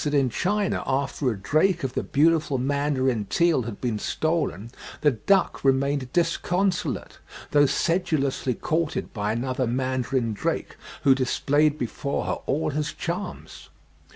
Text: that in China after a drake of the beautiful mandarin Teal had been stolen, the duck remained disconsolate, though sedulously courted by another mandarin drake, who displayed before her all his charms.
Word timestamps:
that 0.03 0.15
in 0.15 0.31
China 0.31 0.81
after 0.87 1.29
a 1.29 1.37
drake 1.37 1.83
of 1.83 1.93
the 1.93 2.01
beautiful 2.01 2.57
mandarin 2.57 3.23
Teal 3.25 3.61
had 3.61 3.79
been 3.79 3.99
stolen, 3.99 4.71
the 5.01 5.11
duck 5.11 5.63
remained 5.63 6.11
disconsolate, 6.11 7.19
though 7.51 7.67
sedulously 7.67 8.55
courted 8.55 9.13
by 9.13 9.31
another 9.31 9.67
mandarin 9.67 10.33
drake, 10.33 10.75
who 11.03 11.13
displayed 11.13 11.77
before 11.77 12.25
her 12.25 12.37
all 12.47 12.71
his 12.71 12.93
charms. 12.93 13.69